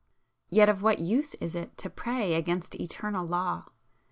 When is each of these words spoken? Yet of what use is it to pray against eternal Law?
Yet 0.49 0.67
of 0.67 0.81
what 0.81 0.97
use 0.97 1.35
is 1.35 1.53
it 1.53 1.77
to 1.77 1.87
pray 1.87 2.33
against 2.33 2.73
eternal 2.73 3.23
Law? 3.23 3.65